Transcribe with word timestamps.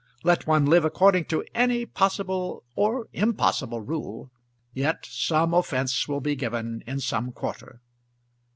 Let 0.23 0.47
one 0.47 0.65
live 0.65 0.83
according 0.83 1.25
to 1.25 1.45
any 1.53 1.85
possible 1.85 2.63
or 2.73 3.07
impossible 3.13 3.81
rule, 3.81 4.31
yet 4.73 5.05
some 5.05 5.53
offence 5.53 6.07
will 6.07 6.21
be 6.21 6.35
given 6.35 6.81
in 6.87 6.99
some 6.99 7.31
quarter. 7.31 7.81